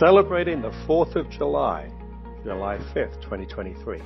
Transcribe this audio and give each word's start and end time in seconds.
celebrating 0.00 0.62
the 0.62 0.70
4th 0.88 1.14
of 1.14 1.28
July, 1.28 1.86
July 2.42 2.78
5th, 2.94 3.20
2023. 3.20 4.00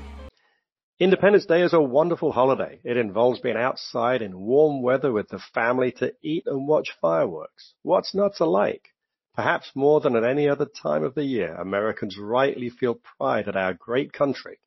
Independence 0.98 1.46
Day 1.46 1.62
is 1.62 1.72
a 1.72 1.80
wonderful 1.80 2.32
holiday. 2.32 2.80
It 2.82 2.96
involves 2.96 3.38
being 3.38 3.56
outside 3.56 4.20
in 4.20 4.36
warm 4.36 4.82
weather 4.82 5.12
with 5.12 5.28
the 5.28 5.38
family 5.38 5.92
to 5.98 6.12
eat 6.20 6.42
and 6.46 6.66
watch 6.66 6.88
fireworks. 7.00 7.74
What's 7.82 8.12
not 8.12 8.34
to 8.38 8.44
like? 8.44 8.88
Perhaps 9.36 9.70
more 9.76 10.00
than 10.00 10.16
at 10.16 10.24
any 10.24 10.48
other 10.48 10.66
time 10.66 11.04
of 11.04 11.14
the 11.14 11.22
year, 11.22 11.54
Americans 11.54 12.18
rightly 12.18 12.70
feel 12.70 12.98
pride 13.16 13.46
at 13.46 13.54
our 13.54 13.72
great 13.72 14.12
country. 14.12 14.58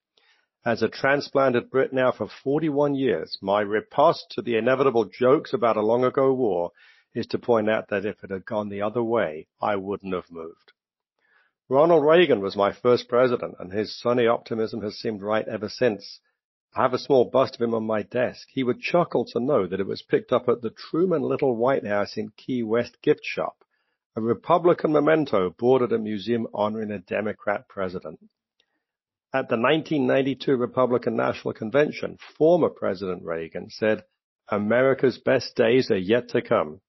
As 0.65 0.81
a 0.81 0.87
transplanted 0.87 1.69
Brit 1.69 1.91
now 1.91 2.13
for 2.13 2.29
41 2.41 2.95
years, 2.95 3.37
my 3.41 3.59
riposte 3.59 4.27
to 4.31 4.41
the 4.41 4.55
inevitable 4.55 5.03
jokes 5.03 5.51
about 5.51 5.75
a 5.75 5.81
long 5.81 6.05
ago 6.05 6.31
war 6.31 6.71
is 7.13 7.27
to 7.27 7.37
point 7.37 7.69
out 7.69 7.89
that 7.89 8.05
if 8.05 8.23
it 8.23 8.31
had 8.31 8.45
gone 8.45 8.69
the 8.69 8.81
other 8.81 9.03
way, 9.03 9.47
I 9.61 9.75
wouldn't 9.75 10.13
have 10.13 10.31
moved. 10.31 10.71
Ronald 11.69 12.05
Reagan 12.05 12.39
was 12.39 12.55
my 12.55 12.71
first 12.71 13.09
president, 13.09 13.55
and 13.59 13.73
his 13.73 13.99
sunny 13.99 14.25
optimism 14.25 14.81
has 14.83 14.95
seemed 14.95 15.21
right 15.21 15.45
ever 15.47 15.67
since. 15.67 16.21
I 16.73 16.81
have 16.81 16.93
a 16.93 16.99
small 16.99 17.25
bust 17.25 17.55
of 17.55 17.61
him 17.61 17.73
on 17.73 17.83
my 17.83 18.03
desk. 18.03 18.47
He 18.51 18.63
would 18.63 18.79
chuckle 18.79 19.25
to 19.25 19.39
know 19.41 19.67
that 19.67 19.79
it 19.81 19.87
was 19.87 20.01
picked 20.01 20.31
up 20.31 20.47
at 20.47 20.61
the 20.61 20.69
Truman 20.69 21.23
Little 21.23 21.57
White 21.57 21.85
House 21.85 22.15
in 22.15 22.29
Key 22.37 22.63
West 22.63 23.01
gift 23.01 23.25
shop, 23.25 23.65
a 24.15 24.21
Republican 24.21 24.93
memento 24.93 25.49
bought 25.59 25.81
at 25.81 25.91
a 25.91 25.97
museum 25.97 26.47
honoring 26.53 26.89
a 26.89 26.99
Democrat 26.99 27.67
president. 27.67 28.19
At 29.33 29.49
the 29.49 29.57
1992 29.57 30.55
Republican 30.55 31.17
National 31.17 31.53
Convention, 31.53 32.17
former 32.37 32.69
President 32.69 33.23
Reagan 33.23 33.69
said, 33.69 34.05
America's 34.49 35.17
best 35.17 35.55
days 35.57 35.91
are 35.91 35.97
yet 35.97 36.29
to 36.29 36.41
come. 36.41 36.79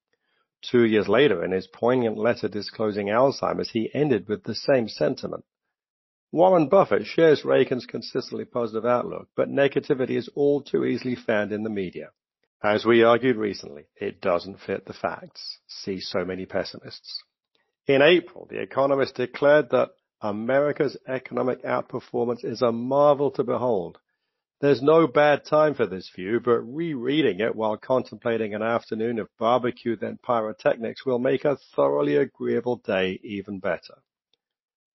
Two 0.62 0.84
years 0.84 1.08
later, 1.08 1.44
in 1.44 1.52
his 1.52 1.66
poignant 1.68 2.18
letter 2.18 2.48
disclosing 2.48 3.06
Alzheimer's, 3.06 3.70
he 3.70 3.90
ended 3.94 4.28
with 4.28 4.44
the 4.44 4.54
same 4.54 4.88
sentiment. 4.88 5.44
Warren 6.32 6.68
Buffett 6.68 7.06
shares 7.06 7.44
Reagan's 7.44 7.86
consistently 7.86 8.44
positive 8.44 8.84
outlook, 8.84 9.28
but 9.34 9.48
negativity 9.48 10.16
is 10.16 10.28
all 10.34 10.60
too 10.60 10.84
easily 10.84 11.14
found 11.14 11.52
in 11.52 11.62
the 11.62 11.70
media. 11.70 12.10
As 12.62 12.84
we 12.84 13.04
argued 13.04 13.36
recently, 13.36 13.84
it 13.96 14.20
doesn't 14.20 14.60
fit 14.60 14.84
the 14.84 14.92
facts. 14.92 15.58
See 15.68 16.00
so 16.00 16.24
many 16.24 16.44
pessimists. 16.44 17.22
In 17.86 18.02
April, 18.02 18.46
The 18.50 18.60
Economist 18.60 19.14
declared 19.14 19.70
that 19.70 19.90
America's 20.20 20.96
economic 21.06 21.62
outperformance 21.62 22.44
is 22.44 22.60
a 22.60 22.72
marvel 22.72 23.30
to 23.32 23.44
behold 23.44 23.98
there's 24.60 24.82
no 24.82 25.06
bad 25.06 25.44
time 25.44 25.74
for 25.74 25.86
this 25.86 26.10
view, 26.14 26.40
but 26.40 26.60
rereading 26.60 27.38
it 27.38 27.54
while 27.54 27.76
contemplating 27.76 28.54
an 28.54 28.62
afternoon 28.62 29.20
of 29.20 29.28
barbecue 29.38 29.94
then 29.94 30.18
pyrotechnics 30.20 31.06
will 31.06 31.20
make 31.20 31.44
a 31.44 31.58
thoroughly 31.76 32.16
agreeable 32.16 32.76
day 32.76 33.20
even 33.22 33.60
better. 33.60 34.02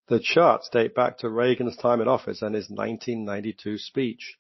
The 0.08 0.20
charts 0.20 0.68
date 0.68 0.94
back 0.94 1.18
to 1.20 1.30
Reagan's 1.30 1.78
time 1.78 2.02
in 2.02 2.10
office 2.10 2.42
and 2.42 2.54
his 2.54 2.70
1992 2.70 3.78
speech. 3.78 4.38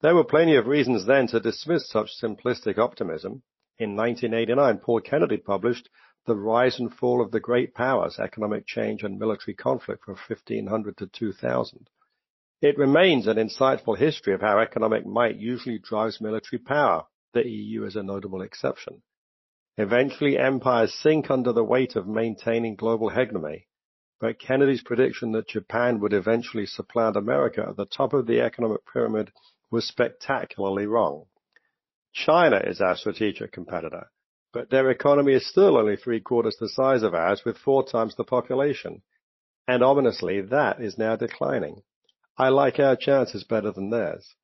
There 0.00 0.14
were 0.14 0.24
plenty 0.24 0.56
of 0.56 0.66
reasons 0.66 1.04
then 1.04 1.26
to 1.28 1.40
dismiss 1.40 1.88
such 1.90 2.18
simplistic 2.18 2.78
optimism. 2.78 3.42
In 3.78 3.96
1989, 3.96 4.78
Paul 4.78 5.00
Kennedy 5.00 5.36
published 5.36 5.90
The 6.24 6.36
Rise 6.36 6.78
and 6.78 6.94
Fall 6.94 7.20
of 7.20 7.32
the 7.32 7.40
Great 7.40 7.74
Powers, 7.74 8.18
Economic 8.18 8.66
Change 8.66 9.02
and 9.02 9.18
Military 9.18 9.54
Conflict 9.54 10.04
from 10.04 10.14
1500 10.14 10.96
to 10.96 11.06
2000. 11.06 11.90
It 12.64 12.78
remains 12.78 13.26
an 13.26 13.36
insightful 13.36 13.98
history 13.98 14.32
of 14.32 14.40
how 14.40 14.58
economic 14.58 15.04
might 15.04 15.36
usually 15.36 15.78
drives 15.78 16.18
military 16.18 16.58
power. 16.58 17.04
The 17.34 17.46
EU 17.46 17.84
is 17.84 17.94
a 17.94 18.02
notable 18.02 18.40
exception. 18.40 19.02
Eventually, 19.76 20.38
empires 20.38 20.94
sink 20.94 21.30
under 21.30 21.52
the 21.52 21.62
weight 21.62 21.94
of 21.94 22.08
maintaining 22.08 22.76
global 22.76 23.10
hegemony. 23.10 23.68
But 24.18 24.38
Kennedy's 24.38 24.82
prediction 24.82 25.32
that 25.32 25.48
Japan 25.48 26.00
would 26.00 26.14
eventually 26.14 26.64
supplant 26.64 27.18
America 27.18 27.66
at 27.68 27.76
the 27.76 27.84
top 27.84 28.14
of 28.14 28.26
the 28.26 28.40
economic 28.40 28.80
pyramid 28.90 29.30
was 29.70 29.86
spectacularly 29.86 30.86
wrong. 30.86 31.26
China 32.14 32.62
is 32.64 32.80
our 32.80 32.96
strategic 32.96 33.52
competitor, 33.52 34.10
but 34.54 34.70
their 34.70 34.88
economy 34.88 35.34
is 35.34 35.46
still 35.46 35.76
only 35.76 35.96
three 35.96 36.20
quarters 36.20 36.56
the 36.58 36.70
size 36.70 37.02
of 37.02 37.14
ours 37.14 37.44
with 37.44 37.58
four 37.58 37.84
times 37.84 38.14
the 38.16 38.24
population. 38.24 39.02
And 39.68 39.82
ominously, 39.82 40.40
that 40.40 40.80
is 40.80 40.96
now 40.96 41.14
declining. 41.16 41.82
I 42.36 42.48
like 42.48 42.78
our 42.78 42.96
chances 42.96 43.44
better 43.44 43.70
than 43.70 43.90
theirs. 43.90 44.34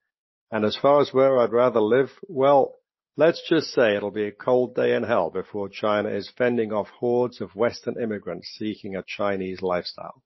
And 0.50 0.64
as 0.64 0.76
far 0.76 1.00
as 1.00 1.12
where 1.12 1.38
I'd 1.38 1.52
rather 1.52 1.80
live, 1.80 2.10
well, 2.28 2.76
let's 3.16 3.42
just 3.48 3.68
say 3.72 3.96
it'll 3.96 4.10
be 4.10 4.26
a 4.26 4.32
cold 4.32 4.74
day 4.74 4.94
in 4.94 5.02
hell 5.02 5.30
before 5.30 5.68
China 5.68 6.08
is 6.08 6.30
fending 6.36 6.72
off 6.72 6.88
hordes 6.88 7.40
of 7.40 7.56
Western 7.56 8.00
immigrants 8.00 8.48
seeking 8.58 8.96
a 8.96 9.02
Chinese 9.02 9.62
lifestyle. 9.62 10.22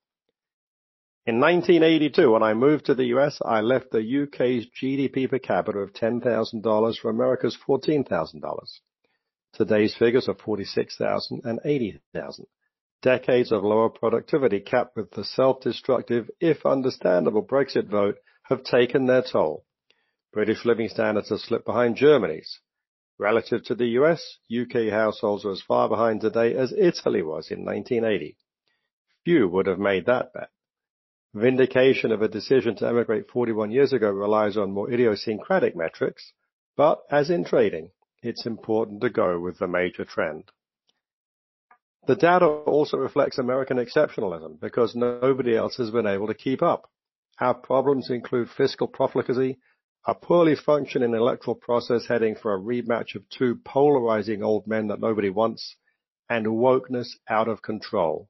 In 1.27 1.41
1982, 1.41 2.31
when 2.31 2.43
I 2.43 2.53
moved 2.53 2.87
to 2.87 2.95
the 2.95 3.07
US, 3.17 3.41
I 3.43 3.63
left 3.63 3.91
the 3.91 4.23
UK's 4.23 4.67
GDP 4.67 5.29
per 5.29 5.39
capita 5.39 5.79
of 5.79 5.95
$10,000 5.95 6.99
for 6.99 7.11
America's 7.11 7.57
$14,000. 7.67 8.81
Today's 9.55 9.95
figures 9.95 10.29
are 10.29 10.35
46,000 10.35 11.43
and 11.45 11.61
80,000 11.65 12.47
decades 13.05 13.53
of 13.53 13.63
lower 13.63 13.91
productivity 13.91 14.61
capped 14.61 14.97
with 14.97 15.11
the 15.11 15.25
self-destructive, 15.25 16.31
if 16.41 16.65
understandable 16.65 17.45
Brexit 17.45 17.87
vote 17.87 18.17
have 18.45 18.65
taken 18.65 19.05
their 19.05 19.23
toll. 19.23 19.67
British 20.33 20.65
living 20.65 20.89
standards 20.89 21.29
have 21.29 21.41
slipped 21.41 21.67
behind 21.67 21.97
Germany's. 21.97 22.61
Relative 23.19 23.63
to 23.65 23.75
the 23.75 23.89
US, 24.01 24.39
UK 24.51 24.89
households 24.91 25.45
are 25.45 25.53
as 25.53 25.61
far 25.61 25.87
behind 25.87 26.23
today 26.23 26.55
as 26.55 26.73
Italy 26.73 27.23
was 27.23 27.51
in 27.51 27.63
1980. 27.63 28.39
Few 29.25 29.49
would 29.49 29.67
have 29.67 29.79
made 29.79 30.07
that 30.07 30.33
bet. 30.33 30.49
Vindication 31.35 32.11
of 32.11 32.23
a 32.23 32.29
decision 32.29 32.75
to 32.77 32.89
emigrate 32.89 33.31
41 33.31 33.71
years 33.71 33.93
ago 33.93 34.11
relies 34.11 34.57
on 34.57 34.73
more 34.73 34.91
idiosyncratic 34.91 35.77
metrics, 35.77 36.33
but 36.75 37.03
as 37.11 37.29
in 37.29 37.45
trading, 37.45 37.91
it's 38.23 38.47
important 38.47 39.03
to 39.03 39.11
go 39.11 39.39
with 39.39 39.59
the 39.59 39.69
major 39.69 40.07
trend. 40.07 40.51
The 42.07 42.17
data 42.17 42.47
also 42.47 42.99
reflects 42.99 43.39
American 43.39 43.79
exceptionalism 43.79 44.61
because 44.61 44.95
nobody 44.95 45.57
else 45.57 45.77
has 45.77 45.91
been 45.91 46.07
able 46.07 46.27
to 46.27 46.35
keep 46.35 46.63
up. 46.63 46.91
Our 47.41 47.55
problems 47.55 48.11
include 48.11 48.51
fiscal 48.51 48.87
profligacy, 48.87 49.59
a 50.07 50.15
poorly 50.15 50.55
functioning 50.55 51.15
electoral 51.15 51.55
process 51.55 52.07
heading 52.07 52.37
for 52.37 52.55
a 52.55 52.61
rematch 52.61 53.15
of 53.15 53.29
two 53.31 53.57
polarizing 53.65 54.43
old 54.43 54.67
men 54.67 54.89
that 54.89 55.01
nobody 55.01 55.31
wants, 55.31 55.77
and 56.29 56.47
wokeness 56.47 57.09
out 57.29 57.49
of 57.49 57.63
control. 57.63 58.29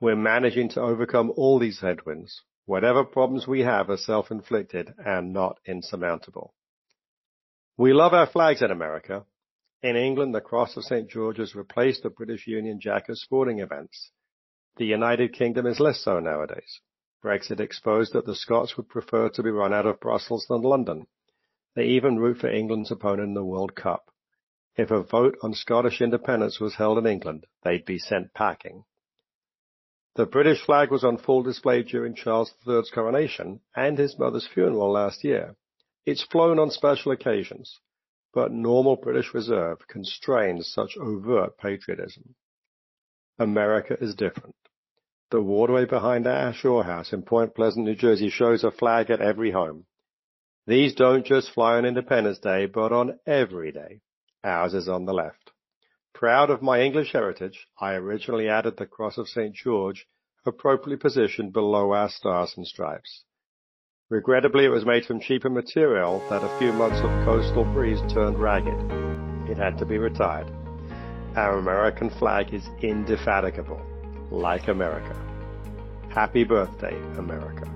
We're 0.00 0.16
managing 0.16 0.70
to 0.70 0.80
overcome 0.80 1.30
all 1.36 1.58
these 1.58 1.80
headwinds. 1.80 2.42
Whatever 2.64 3.04
problems 3.04 3.46
we 3.46 3.60
have 3.60 3.90
are 3.90 3.98
self-inflicted 3.98 4.94
and 5.04 5.34
not 5.34 5.58
insurmountable. 5.66 6.54
We 7.76 7.92
love 7.92 8.14
our 8.14 8.26
flags 8.26 8.62
in 8.62 8.70
America, 8.70 9.26
in 9.82 9.96
England, 9.96 10.34
the 10.34 10.40
Cross 10.40 10.76
of 10.76 10.84
St. 10.84 11.10
George 11.10 11.36
has 11.36 11.54
replaced 11.54 12.02
the 12.02 12.10
British 12.10 12.46
Union 12.46 12.80
Jack 12.80 13.10
at 13.10 13.16
sporting 13.16 13.58
events. 13.58 14.10
The 14.76 14.86
United 14.86 15.32
Kingdom 15.32 15.66
is 15.66 15.78
less 15.78 16.00
so 16.00 16.20
nowadays. 16.20 16.80
Brexit 17.22 17.60
exposed 17.60 18.12
that 18.12 18.26
the 18.26 18.34
Scots 18.34 18.76
would 18.76 18.88
prefer 18.88 19.28
to 19.28 19.42
be 19.42 19.50
run 19.50 19.74
out 19.74 19.86
of 19.86 20.00
Brussels 20.00 20.46
than 20.48 20.62
London. 20.62 21.06
They 21.74 21.84
even 21.86 22.18
root 22.18 22.38
for 22.38 22.50
England's 22.50 22.90
opponent 22.90 23.28
in 23.28 23.34
the 23.34 23.44
World 23.44 23.74
Cup. 23.74 24.10
If 24.76 24.90
a 24.90 25.02
vote 25.02 25.36
on 25.42 25.54
Scottish 25.54 26.00
independence 26.00 26.60
was 26.60 26.76
held 26.76 26.98
in 26.98 27.06
England, 27.06 27.46
they'd 27.62 27.84
be 27.84 27.98
sent 27.98 28.34
packing. 28.34 28.84
The 30.16 30.26
British 30.26 30.64
flag 30.64 30.90
was 30.90 31.04
on 31.04 31.18
full 31.18 31.42
display 31.42 31.82
during 31.82 32.14
Charles 32.14 32.54
III's 32.66 32.90
coronation 32.90 33.60
and 33.76 33.98
his 33.98 34.18
mother's 34.18 34.46
funeral 34.46 34.92
last 34.92 35.24
year. 35.24 35.56
It's 36.06 36.22
flown 36.22 36.58
on 36.58 36.70
special 36.70 37.12
occasions 37.12 37.80
but 38.34 38.52
normal 38.52 38.96
British 38.96 39.32
Reserve 39.32 39.86
constrains 39.86 40.68
such 40.68 40.96
overt 40.96 41.56
patriotism. 41.56 42.34
America 43.38 43.96
is 44.00 44.14
different. 44.14 44.56
The 45.30 45.40
waterway 45.40 45.84
behind 45.84 46.26
our 46.26 46.52
shore 46.52 46.84
house 46.84 47.12
in 47.12 47.22
Point 47.22 47.54
Pleasant, 47.54 47.86
New 47.86 47.94
Jersey 47.94 48.30
shows 48.30 48.64
a 48.64 48.70
flag 48.70 49.10
at 49.10 49.20
every 49.20 49.52
home. 49.52 49.86
These 50.66 50.94
don't 50.94 51.24
just 51.24 51.50
fly 51.50 51.76
on 51.76 51.84
Independence 51.84 52.38
Day, 52.38 52.66
but 52.66 52.92
on 52.92 53.18
every 53.26 53.72
day. 53.72 54.00
Ours 54.42 54.74
is 54.74 54.88
on 54.88 55.04
the 55.04 55.14
left. 55.14 55.52
Proud 56.12 56.50
of 56.50 56.62
my 56.62 56.80
English 56.80 57.12
heritage, 57.12 57.66
I 57.78 57.94
originally 57.94 58.48
added 58.48 58.76
the 58.76 58.86
Cross 58.86 59.18
of 59.18 59.28
St. 59.28 59.54
George 59.54 60.06
appropriately 60.46 60.96
positioned 60.96 61.52
below 61.52 61.92
our 61.92 62.08
stars 62.08 62.54
and 62.56 62.66
stripes. 62.66 63.24
Regrettably, 64.14 64.64
it 64.64 64.68
was 64.68 64.86
made 64.86 65.04
from 65.04 65.18
cheaper 65.18 65.50
material 65.50 66.24
that 66.30 66.44
a 66.44 66.56
few 66.56 66.72
months 66.72 67.00
of 67.00 67.10
coastal 67.24 67.64
breeze 67.64 67.98
turned 68.12 68.38
ragged. 68.38 68.78
It 69.50 69.58
had 69.58 69.76
to 69.78 69.84
be 69.84 69.98
retired. 69.98 70.48
Our 71.34 71.58
American 71.58 72.10
flag 72.10 72.54
is 72.54 72.62
indefatigable, 72.80 73.82
like 74.30 74.68
America. 74.68 75.16
Happy 76.10 76.44
birthday, 76.44 76.96
America. 77.18 77.73